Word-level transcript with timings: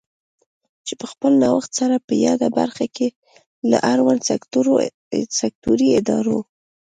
چې 0.85 0.93
په 0.99 1.05
خپل 1.11 1.31
نوښت 1.43 1.71
سره 1.79 1.95
په 2.07 2.13
یاده 2.25 2.47
برخه 2.59 2.85
کې 2.95 3.07
له 3.71 3.77
اړوندو 3.91 4.25
سکټوري 5.39 5.89
ادارو 5.99 6.39